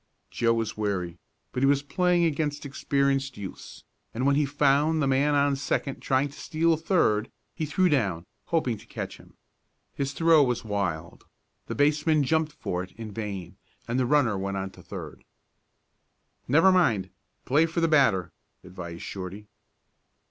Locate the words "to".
6.29-6.39, 8.79-8.87, 14.71-14.81